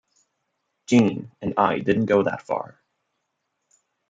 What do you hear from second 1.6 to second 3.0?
didn't go that far.